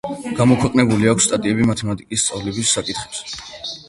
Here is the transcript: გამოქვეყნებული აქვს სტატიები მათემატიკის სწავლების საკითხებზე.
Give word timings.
გამოქვეყნებული 0.37 1.09
აქვს 1.11 1.27
სტატიები 1.29 1.67
მათემატიკის 1.71 2.23
სწავლების 2.25 2.73
საკითხებზე. 2.79 3.37